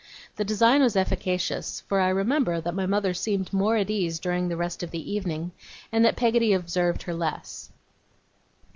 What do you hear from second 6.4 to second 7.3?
observed her